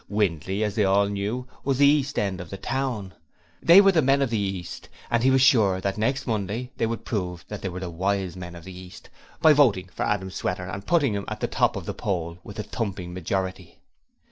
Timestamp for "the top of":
11.39-11.85